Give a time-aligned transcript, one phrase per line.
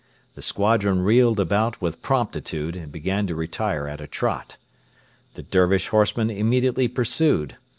[0.33, 4.57] The squadron wheeled about with promptitude, and began to retire at a trot.
[5.35, 7.57] The Dervish horsemen immediately pursued.